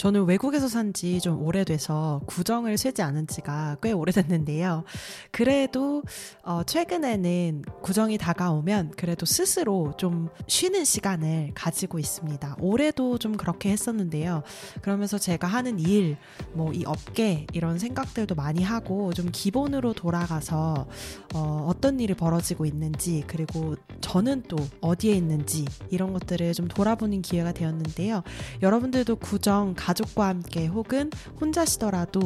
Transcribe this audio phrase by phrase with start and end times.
[0.00, 4.84] 저는 외국에서 산 지 좀 오래돼서 구정을 쇠지 않은 지가 꽤 오래됐는데요.
[5.30, 6.02] 그래도
[6.42, 12.56] 어, 최근에는 구정이 다가오면 그래도 스스로 좀 쉬는 시간을 가지고 있습니다.
[12.60, 14.42] 올해도 좀 그렇게 했었는데요.
[14.80, 16.16] 그러면서 제가 하는 일,
[16.54, 20.86] 뭐 이 업계 이런 생각들도 많이 하고 좀 기본으로 돌아가서
[21.34, 27.52] 어, 어떤 일이 벌어지고 있는지 그리고 저는 또 어디에 있는지 이런 것들을 좀 돌아보는 기회가
[27.52, 28.22] 되었는데요.
[28.62, 31.10] 여러분들도 구정 가족과 함께 혹은
[31.40, 32.20] 혼자시더라도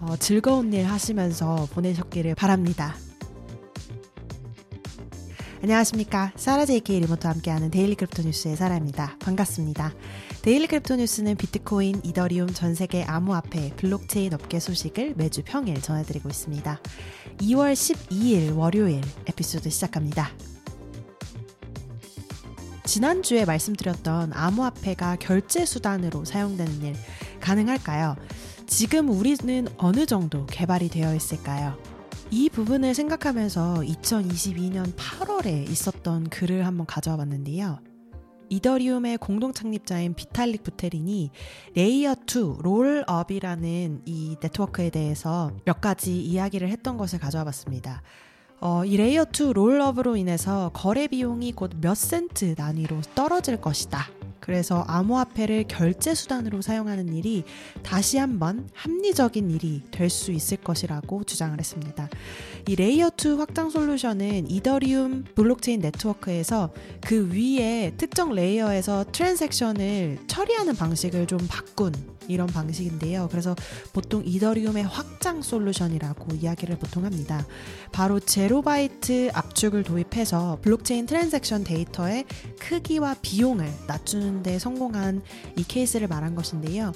[0.00, 2.94] 어, 즐거운 일 하시면서 보내셨기를 바랍니다.
[5.62, 6.32] 안녕하십니까.
[6.36, 9.16] 사라 JK 리모트와 함께하는 데일리 크립토 뉴스의 사라입니다.
[9.18, 9.92] 반갑습니다.
[10.42, 16.80] 데일리 크립토 뉴스는 비트코인, 이더리움, 전 세계 암호화폐, 블록체인 업계 소식을 매주 평일 전해드리고 있습니다.
[17.38, 20.30] 2월 12일 월요일 에피소드 시작합니다.
[22.88, 26.94] 지난주에 말씀드렸던 암호화폐가 결제 수단으로 사용되는 일
[27.38, 28.16] 가능할까요?
[28.66, 31.76] 지금 우리는 어느 정도 개발이 되어 있을까요?
[32.30, 37.78] 이 부분을 생각하면서 2022년 8월에 있었던 글을 한번 가져와 봤는데요.
[38.48, 41.30] 이더리움의 공동 창립자인 비탈릭 부테린이
[41.74, 48.02] layer 2 rollup이라는 이 네트워크에 대해서 몇 가지 이야기를 했던 것을 가져와 봤습니다.
[48.60, 54.08] 어, 이 layer 2 rollup으로 인해서 거래 비용이 곧 몇 센트 단위로 떨어질 것이다.
[54.40, 57.44] 그래서 암호화폐를 결제 수단으로 사용하는 일이
[57.82, 62.08] 다시 한번 합리적인 일이 될 수 있을 것이라고 주장을 했습니다.
[62.66, 66.70] 이 layer 2 확장 솔루션은 이더리움 블록체인 네트워크에서
[67.02, 71.92] 그 위에 특정 layer에서 transaction을 처리하는 방식을 좀 바꾼
[72.28, 73.28] 이런 방식인데요.
[73.30, 73.56] 그래서
[73.92, 77.44] 보통 이더리움의 확장 솔루션이라고 이야기를 보통 합니다.
[77.92, 82.24] 바로 zero-byte 압축을 도입해서 블록체인 transaction 데이터의
[82.60, 85.22] 크기와 비용을 낮추는 데 성공한
[85.56, 86.92] 이 케이스를 말한 것인데요.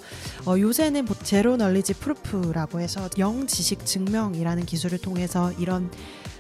[0.46, 5.90] 어, 요새는 zero knowledge proof라고 해서 영지식 증명이라는 기술을 통해서 이런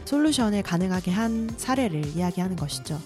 [0.04, 3.00] 솔루션을 가능하게 한 사례를 이야기하는 것이죠.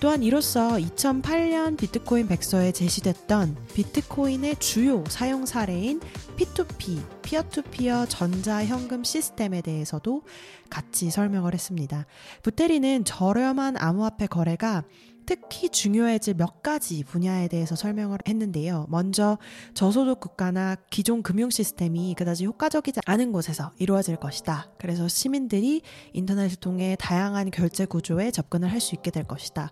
[0.00, 6.00] 또한 이로써 2008년 비트코인 백서에 제시됐던 비트코인의 주요 사용 사례인
[6.38, 10.22] P2P, 피어투피어 전자현금 시스템에 대해서도
[10.70, 12.06] 같이 설명을 했습니다.
[12.42, 14.84] 부테리는 저렴한 암호화폐 거래가
[15.30, 18.86] 특히 중요해질 몇 가지 분야에 대해서 설명을 했는데요.
[18.88, 19.38] 먼저
[19.74, 24.72] 저소득 국가나 기존 금융 시스템이 그다지 효과적이지 않은 곳에서 이루어질 것이다.
[24.76, 25.82] 그래서 시민들이
[26.14, 29.70] 인터넷을 통해 다양한 결제 구조에 접근을 할 수 있게 될 것이다.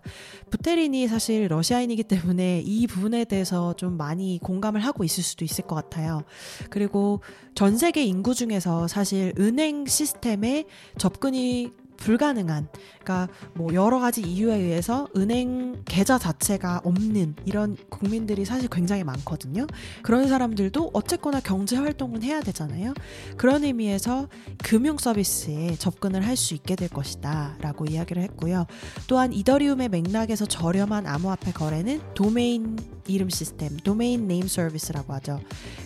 [0.51, 5.75] 부테린이 사실 러시아인이기 때문에 이 부분에 대해서 좀 많이 공감을 하고 있을 수도 있을 것
[5.75, 6.21] 같아요.
[6.69, 7.21] 그리고
[7.55, 10.65] 전 세계 인구 중에서 사실 은행 시스템에
[10.99, 12.67] 접근이 불가능한
[13.03, 19.67] 그러니까 뭐 여러 가지 이유에 의해서 은행 계좌 자체가 없는 이런 국민들이 사실 굉장히 많거든요.
[20.01, 22.93] 그런 사람들도 어쨌거나 경제 활동은 해야 되잖아요.
[23.37, 24.27] 그런 의미에서
[24.63, 28.65] 금융 서비스에 접근을 할 수 있게 될 것이다라고 이야기를 했고요.
[29.07, 32.77] 또한 이더리움의 맥락에서 저렴한 암호화폐 거래는 도메인
[33.13, 35.39] 이름 시스템, domain name service라고 하죠.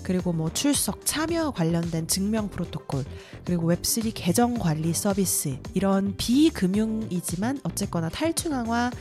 [0.03, 3.05] 그리고 뭐 출석, 참여 관련된 증명 프로토콜,
[3.45, 8.91] 그리고 Web3 계정 관리 서비스 이런 비금융이지만 어쨌거나 탈중앙화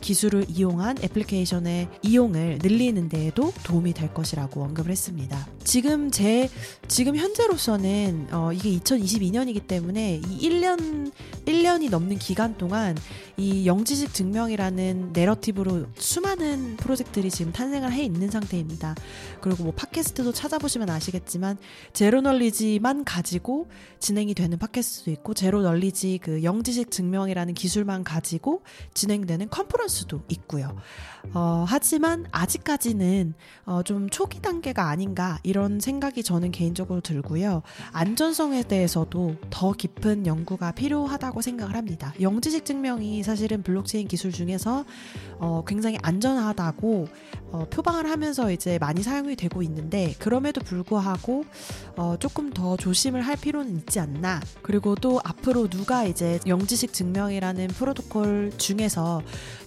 [0.00, 5.46] 기술을 이용한 애플리케이션의 이용을 늘리는 데에도 도움이 될 것이라고 언급을 했습니다.
[5.64, 6.48] 지금 제
[6.88, 11.12] 지금 현재로서는 어, 이게 2022년이기 때문에 이 1년
[11.46, 12.96] 1년이 넘는 기간 동안
[13.36, 18.94] 이 영지식 증명이라는 narrative로 수많은 프로젝트들이 지금 탄생을 해 있는 상태입니다.
[19.40, 21.58] 그리고 뭐 팟캐스트도 찾아보시면 아시겠지만
[21.92, 23.68] zero knowledge만 가지고
[23.98, 28.62] 진행이 되는 팟캐스트도 있고 zero knowledge 그 영지식 증명이라는 기술만 가지고
[28.94, 30.76] 진행되는 conference도 있고요.
[31.32, 37.62] 어, 하지만 아직까지는 어, 좀 초기 단계가 아닌가 이런 생각이 저는 개인적으로 들고요.
[37.92, 42.12] 안전성에 대해서도 더 깊은 연구가 필요하다고 생각을 합니다.
[42.20, 44.84] 영지식 증명이 사실은 블록체인 기술 중에서
[45.38, 47.08] 어, 굉장히 안전하다고
[47.52, 51.44] 어, 표방을 하면서 이제 많이 사용이 되고 있는데 그럼에도 불구하고
[51.96, 54.40] 어, 조금 더 조심을 할 필요는 있지 않나.
[54.62, 59.22] 그리고 또 앞으로 누가 이제 영지식 증명이라는 프로토콜 중에서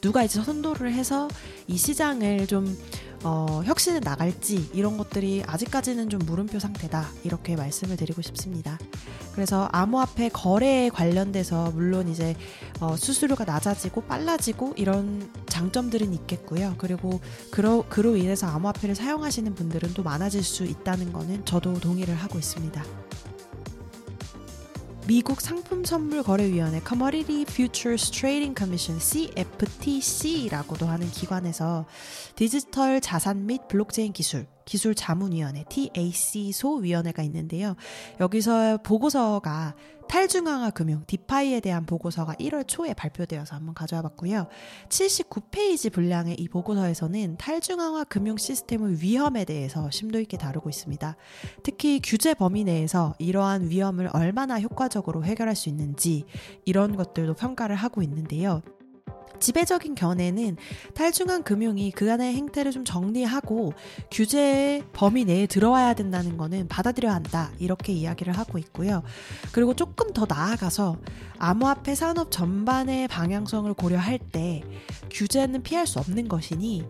[0.08, 1.28] 누가 이제 선도를 해서
[1.68, 2.78] 이 시장을 좀
[3.26, 8.80] 어, 혁신을 나갈지 이런 것들이 아직까지는 좀 물음표 상태다 이렇게 말씀을 드리고 싶습니다.
[9.34, 12.38] 그래서 암호화폐 거래에 관련돼서 물론 이제
[12.80, 16.76] 어, 수수료가 낮아지고 빨라지고 이런 장점들은 있겠고요.
[16.78, 17.20] 그리고
[17.52, 23.07] 그로 그로 인해서 암호화폐를 사용하시는 분들은 또 많아질 수 있다는 거는 저도 동의를 하고 있습니다.
[25.08, 31.86] 미국 상품선물거래위원회 Commodity Futures Trading Commission CFTC라고도 하는 기관에서
[32.36, 37.78] 디지털 자산 및 블록체인 기술 기술 자문위원회 TAC 소 위원회가 있는데요.
[38.20, 39.76] 여기서 보고서가
[40.08, 44.48] 탈중앙화 금융 디파이에 대한 보고서가 1월 초에 발표되어서 한번 가져와 봤고요.
[44.90, 51.16] 79페이지 분량의 이 보고서에서는 탈중앙화 금융 시스템의 위험에 대해서 심도 있게 다루고 있습니다.
[51.64, 56.26] 특히 규제 범위 내에서 이러한 위험을 얼마나 효과적으로 해결할 수 있는지
[56.66, 58.62] 이런 것들도 평가를 하고 있는데요.
[59.40, 60.58] 지배적인 견해는
[60.94, 63.74] 탈중앙 금융이 그간의 행태를 좀 정리하고
[64.12, 67.52] 규제의 범위 내에 들어와야 된다는 거는 받아들여야 한다.
[67.60, 69.04] 이렇게 이야기를 하고 있고요.
[69.52, 70.98] 그리고 조금 더 나아가서
[71.40, 74.64] 암호화폐 산업 전반의 방향성을 고려할 때
[75.12, 76.86] 규제는 피할 수 없는 것이니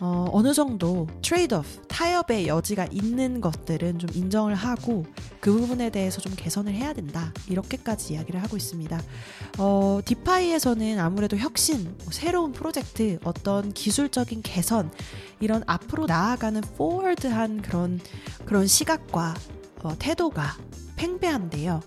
[0.00, 5.06] 어, 어느 정도 trade-off, 타협의 여지가 있는 것들은 좀 인정을 하고
[5.40, 7.32] 그 부분에 대해서 좀 개선을 해야 된다.
[7.48, 9.00] 이렇게까지 이야기를 하고 있습니다.
[9.58, 14.90] 어, DeFi에서는 아무래도 혁신, 뭐 새로운 프로젝트, 어떤 기술적인 개선,
[15.40, 18.00] 이런 앞으로 나아가는 포워드한 그런,
[18.44, 19.34] 그런 시각과
[19.82, 20.56] 어, 태도가
[20.96, 21.80] 팽배한데요.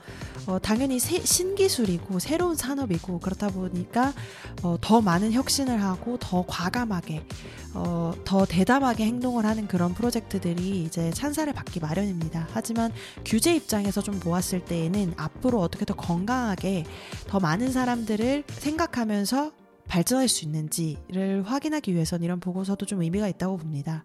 [0.47, 4.13] 어, 당연히 새, 신기술이고 새로운 산업이고 그렇다 보니까
[4.61, 7.25] 어, 더 많은 혁신을 하고 더 과감하게
[7.73, 12.47] 어, 더 대담하게 행동을 하는 그런 프로젝트들이 이제 찬사를 받기 마련입니다.
[12.51, 12.91] 하지만
[13.25, 16.85] 규제 입장에서 좀 보았을 때에는 앞으로 어떻게 더 건강하게
[17.27, 19.51] 더 많은 사람들을 생각하면서
[19.87, 24.03] 발전할 수 있는지를 확인하기 위해선 이런 보고서도 좀 의미가 있다고 봅니다.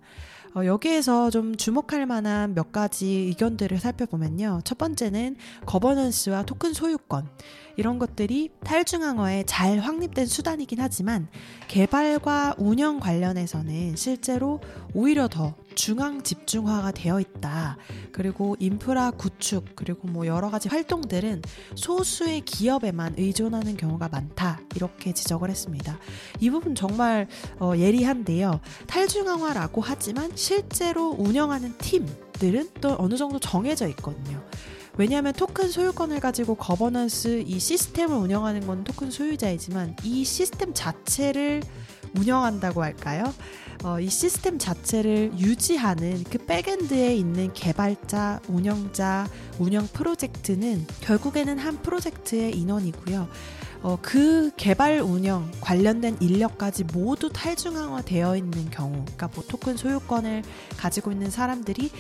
[0.55, 4.61] 어, 여기에서 좀 주목할 만한 몇 가지 의견들을 살펴보면요.
[4.65, 5.37] 첫 번째는
[5.67, 7.29] 거버넌스와 토큰 소유권.
[7.77, 11.29] 이런 것들이 탈중앙화에 잘 확립된 수단이긴 하지만
[11.69, 14.61] 개발과 운영 관련해서는 실제로
[14.93, 17.79] 오히려 더 중앙 집중화가 되어 있다.
[18.13, 21.41] 그리고 인프라 구축, 그리고 뭐 여러 가지 활동들은
[21.75, 24.61] 소수의 기업에만 의존하는 경우가 많다.
[24.77, 25.99] 이렇게 지적을 했습니다.
[26.39, 27.29] 이 부분 정말
[27.61, 28.61] 어, 예리한데요.
[28.89, 34.45] 탈중앙화라고 하지만 실제로 운영하는 팀들은 또 어느 정도 정해져 있거든요.
[34.99, 41.63] 왜냐하면 토큰 소유권을 가지고 거버넌스 이 시스템을 운영하는 건 토큰 소유자이지만 이 시스템 자체를
[42.15, 43.25] 운영한다고 할까요?
[43.83, 49.27] 어, 이 시스템 자체를 유지하는 그 backend에 있는 개발자, 운영자,
[49.59, 53.29] 운영 프로젝트는 결국에는 한 프로젝트의 인원이고요.
[53.83, 60.43] 어, 그 개발 운영 관련된 인력까지 모두 탈중앙화 되어 있는 경우, 그러니까 뭐 토큰 소유권을
[60.77, 61.91] 가지고 있는 사람들이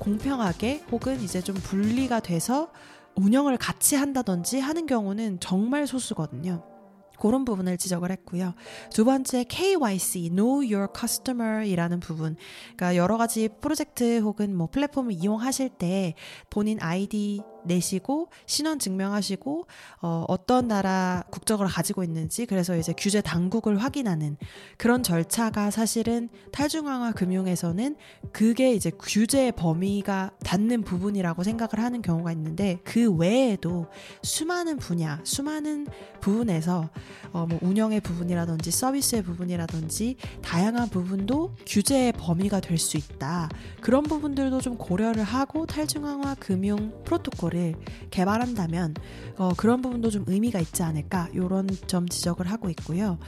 [0.00, 2.72] 공평하게 혹은 이제 좀 분리가 돼서
[3.14, 6.77] 운영을 같이 한다든지 하는 경우는 정말 소수거든요.
[7.20, 8.54] 그런 부분을 지적을 했고요.
[8.90, 12.36] 두 번째 KYC, Know Your Customer이라는 부분.
[12.76, 16.14] 그러니까 여러 가지 프로젝트 혹은 뭐 플랫폼을 이용하실 때
[16.50, 19.66] 본인 아이디 내시고 신원 증명하시고
[20.00, 24.36] 어, 어떤 나라 국적을 가지고 있는지 그래서 이제 규제 당국을 확인하는
[24.76, 27.96] 그런 절차가 사실은 탈중앙화 금융에서는
[28.32, 33.86] 그게 이제 규제 범위가 닿는 부분이라고 생각을 하는 경우가 있는데 그 외에도
[34.22, 35.86] 수많은 분야, 수많은
[36.20, 36.88] 부분에서
[37.32, 43.48] 어, 뭐 운영의 부분이라든지 서비스의 부분이라든지 다양한 부분도 규제의 범위가 될 수 있다.
[43.80, 47.74] 그런 부분들도 좀 고려를 하고 탈중앙화 금융 프로토콜을 기술을
[48.10, 48.94] 개발한다면
[49.36, 53.18] 어, 그런 부분도 좀 의미가 있지 않을까 이런 점 지적을 하고 있고요.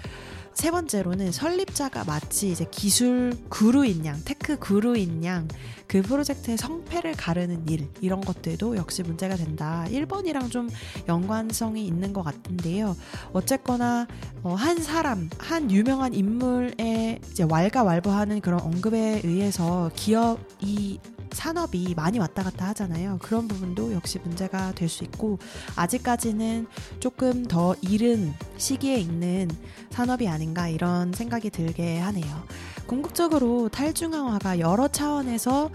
[0.53, 5.47] 세 번째로는 설립자가 마치 이제 기술 guru인 양, tech guru인 양,
[5.87, 9.87] 그 프로젝트의 성패를 가르는 일, 이런 것들도 역시 문제가 된다.
[9.89, 10.69] 1번이랑 좀
[11.09, 12.97] 연관성이 있는 것 같은데요.
[13.33, 14.09] 어쨌거나,
[14.43, 20.99] 어, 한 사람, 한 유명한 인물의 이제 왈가왈부하는 그런 언급에 의해서 기업이
[21.33, 23.19] 산업이 많이 왔다 갔다 하잖아요.
[23.23, 25.39] 그런 부분도 역시 문제가 될 수 있고
[25.77, 26.67] 아직까지는
[26.99, 29.49] 조금 더 이른 시기에 있는
[29.91, 32.45] 산업이 아닌가 이런 생각이 들게 하네요.
[32.91, 35.71] 궁극적으로 탈중앙화가 여러 차원에서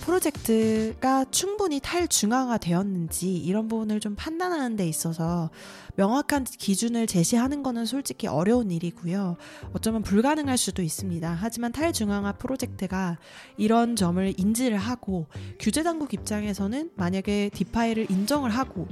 [0.00, 5.50] 프로젝트가 충분히 탈중앙화 되었는지 이런 부분을 좀 판단하는 데 있어서
[5.96, 9.36] 명확한 기준을 제시하는 것은 솔직히 어려운 일이고요.
[9.72, 11.36] 어쩌면 불가능할 수도 있습니다.
[11.40, 13.18] 하지만 탈중앙화 프로젝트가
[13.56, 15.26] 이런 점을 인지를 하고
[15.58, 18.86] 규제 당국 입장에서는 만약에 디파이를 인정을 하고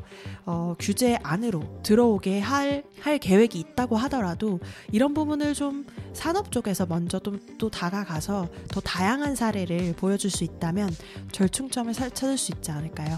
[0.47, 7.19] 어, 규제 안으로 들어오게 할, 할 계획이 있다고 하더라도 이런 부분을 좀 산업 쪽에서 먼저
[7.19, 10.95] 또, 또 다가가서 더 다양한 사례를 보여줄 수 있다면
[11.33, 13.17] 절충점을 찾을 수 있지 않을까요?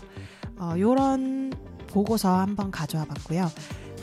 [0.56, 1.52] 어, 요런
[1.88, 3.50] 보고서 한번 가져와 봤고요.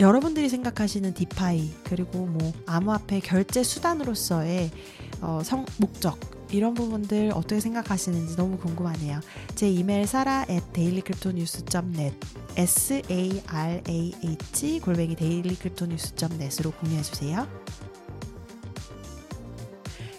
[0.02, 4.70] 여러분들이 생각하시는 디파이 그리고 뭐 암호화폐 결제 수단으로서의
[5.22, 6.20] 어, 성, 목적
[6.52, 9.22] 이런 부분들 어떻게 생각하시는지 너무 궁금하네요.
[9.56, 12.18] 제 이메일 사라 at dailycryptonews.net
[12.58, 13.80] s-a-r-a-h
[14.82, 17.48] 골뱅이 dailycryptonews.net으로 공유해 주세요.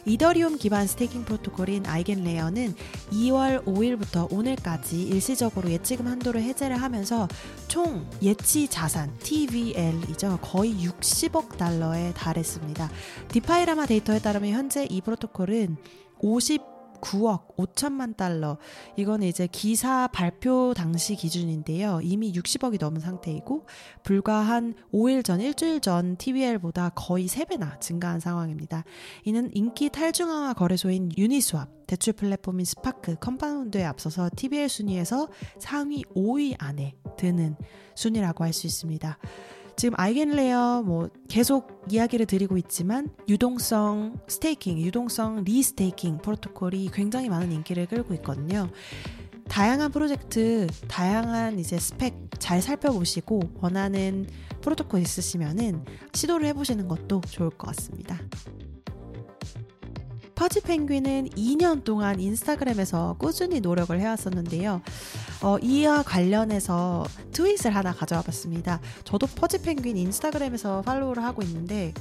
[0.06, 2.74] 이더리움 기반 스테이킹 프로토콜인 아이겐레어는
[3.12, 7.28] 2월 5일부터 오늘까지 일시적으로 예치금 한도를 해제를 하면서
[7.68, 10.38] 총 예치 자산 TVL이죠.
[10.42, 12.90] 거의 60억 달러에 달했습니다.
[13.28, 15.76] 디파이라마 데이터에 따르면 현재 이 프로토콜은
[16.20, 16.73] 50
[17.04, 18.56] 9억 5천만 달러.
[18.96, 22.00] 이거는 이제 기사 발표 당시 기준인데요.
[22.02, 23.66] 이미 60억이 넘은 상태이고
[24.02, 28.84] 불과 한 5일 전, 일주일 전 TVL보다 거의 3배나 증가한 상황입니다.
[29.24, 36.94] 이는 인기 탈중앙화 거래소인 유니스왑, 대출 플랫폼인 스파크, 컴파운드에 앞서서 TVL 순위에서 상위 5위 안에
[37.18, 37.56] 드는
[37.94, 39.18] 순위라고 할 수 있습니다.
[39.76, 47.86] 지금 EigenLayer 뭐 계속 이야기를 드리고 있지만 유동성 staking, 유동성 restaking 프로토콜이 굉장히 많은 인기를
[47.86, 48.70] 끌고 있거든요.
[49.48, 54.26] 다양한 프로젝트, 다양한 이제 스펙 잘 살펴보시고 원하는
[54.62, 58.18] 프로토콜 있으시면은 시도를 해보시는 것도 좋을 것 같습니다.
[60.34, 64.82] 퍼지 펭귄은 2년 동안 인스타그램에서 꾸준히 노력을 해왔었는데요.
[65.42, 68.80] 어, 이와 관련해서 트윗을 하나 가져와 봤습니다.
[69.04, 71.92] 저도 퍼지 펭귄 인스타그램에서 팔로우를 하고 있는데,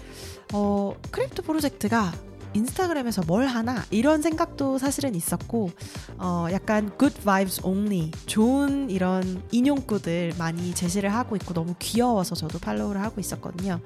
[0.54, 2.12] 어, crypto 프로젝트가
[2.54, 5.72] 인스타그램에서 뭘 하나 이런 생각도 사실은 있었고
[6.20, 12.60] 어 약간 good vibes only 좋은 이런 인용구들 많이 제시를 하고 있고 너무 귀여워서 저도
[12.60, 13.80] 팔로우를 하고 있었거든요.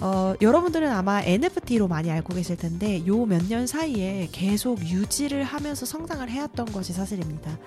[0.00, 5.84] 어, 여러분들은 아마 NFT로 많이 알고 계실 텐데 요 몇 년 사이에 계속 유지를 하면서
[5.86, 7.58] 성장을 해왔던 것이 사실입니다.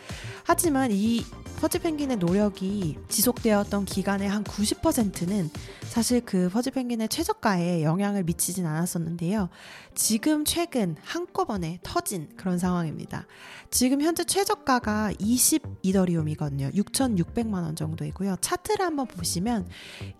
[0.46, 1.26] 하지만 이
[1.60, 5.50] 퍼지 펭귄의 노력이 지속되었던 기간의 한 90%는
[5.90, 9.50] 사실 그 퍼지 펭귄의 최저가에 영향을 미치진 않았었는데요.
[9.94, 13.28] 지금 최근 한꺼번에 터진 그런 상황입니다.
[13.72, 16.70] 지금 현재 최저가가 20 이더리움이거든요.
[16.74, 18.38] 6,600만 원 정도이고요.
[18.42, 19.68] 차트를 한번 보시면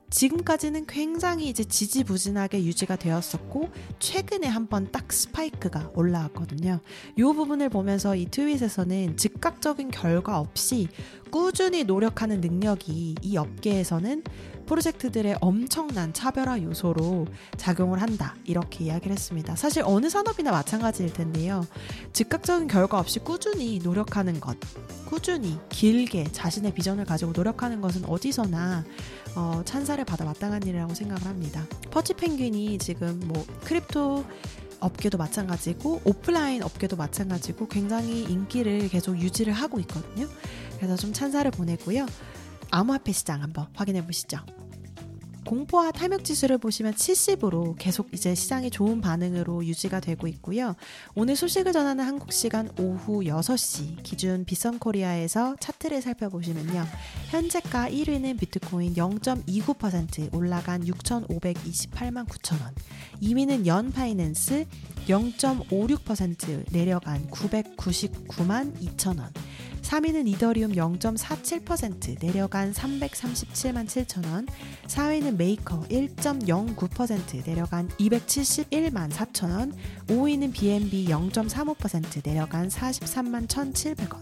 [0.10, 6.80] 지금까지는 굉장히 이제 지지 부진하게 유지가 되었었고 최근에 한번 딱 스파이크가 올라왔거든요.
[7.18, 10.88] 이 부분을 보면서 이 트윗에서는 즉각적인 결과 없이
[11.32, 14.24] 꾸준히 노력하는 능력이 이 업계에서는
[14.72, 18.36] 프로젝트들의 엄청난 차별화 요소로 작용을 한다.
[18.46, 19.58] 이렇게 이야기를 했습니다.
[19.58, 21.68] 사실 어느 산업이나 마찬가지일 텐데요.
[22.14, 24.58] 즉각적인 결과 없이 꾸준히 노력하는 것,
[25.08, 28.86] 꾸준히 길게 자신의 비전을 가지고 노력하는 것은 어디서나
[29.36, 31.66] 어, 찬사를 받아 마땅한 일이라고 생각을 합니다.
[31.90, 34.24] 퍼지 펭귄이 지금 뭐 crypto
[34.80, 40.30] 업계도 마찬가지고 오프라인 업계도 마찬가지고 굉장히 인기를 계속 유지를 하고 있거든요.
[40.78, 42.06] 그래서 좀 찬사를 보내고요.
[42.72, 44.38] 암호화폐 시장 한번 확인해 보시죠.
[45.52, 50.78] 공포와 탐욕 지수를 보시면 70으로 계속 이제 시장이 좋은 반응으로 유지가 되고 있고요.
[51.14, 56.86] 오늘 소식을 전하는 한국 시간 오후 6시 기준 빗썸 코리아에서 차트를 살펴보시면요.
[57.32, 62.74] 현재가 1위는 비트코인 0.29% 올라간 6,528만 9천 원.
[63.22, 64.66] 2위는 연 파이낸스
[65.06, 69.30] 0.56% 내려간 999만 2천 원.
[69.82, 74.48] 3위는 이더리움 0.47% 내려간 337만 7천 원,
[74.88, 79.74] 4위는 메이커 1.09% 내려간 271만 4천 원,
[80.08, 84.20] 5위는 BNB 0.35% 내려간 43만 1,700원,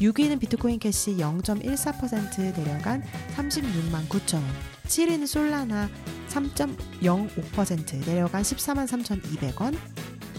[0.00, 3.02] 6위는 비트코인 캐시 0.14% 내려간
[3.36, 4.44] 36만 9천 원,
[4.86, 5.88] 7위는 솔라나
[6.28, 9.76] 3.05% 내려간 14만 3,200원,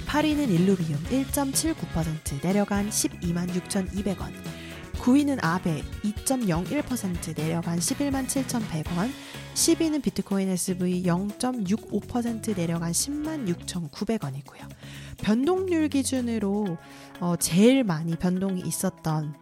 [0.06, 4.32] 8위는 일루비움 1.79% 내려간 12만 6,200원,
[5.08, 9.10] 9위는 아베 2.01% 내려간 11만 7,100원,
[9.54, 14.68] 10위는 비트코인 SV 0.65% 내려간 10만 6,900원이고요.
[15.24, 16.78] 변동률 기준으로
[17.22, 19.34] 어, 제일 많이 변동이 있었던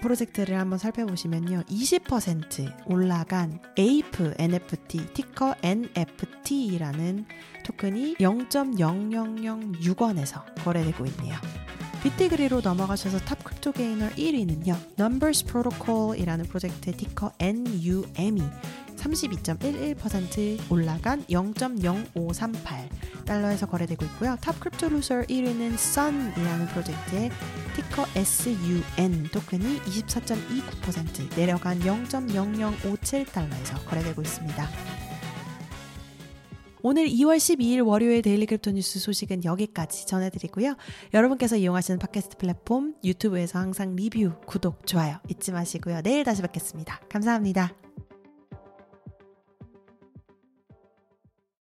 [0.00, 1.64] 프로젝트를 한번 살펴보시면요.
[1.64, 7.26] 20% 올라간 에이프 NFT, ticker NFT라는
[7.64, 11.36] 토큰이 0.0006원에서 거래되고 있네요.
[12.02, 14.74] 비티그리로 넘어가셔서 top crypto gainer 1위는요.
[14.98, 18.42] Numbers Protocol이라는 프로젝트의 ticker NUM이
[18.96, 22.88] 32.11% 올라간 0.0538
[23.26, 24.36] 달러에서 거래되고 있고요.
[24.40, 27.30] top crypto loser 1위는 Sun이라는 프로젝트의
[27.76, 34.99] ticker SUN 토큰이 24.29% 내려간 0.0057 달러에서 거래되고 있습니다.
[36.82, 40.76] 오늘 2월 12일 월요일 daily crypto news 소식은 여기까지 전해드리고요.
[41.12, 46.02] 여러분께서 이용하시는 팟캐스트 플랫폼 유튜브에서 항상 리뷰, 구독, 좋아요 잊지 마시고요.
[46.02, 47.00] 내일 다시 뵙겠습니다.
[47.08, 47.89] 감사합니다.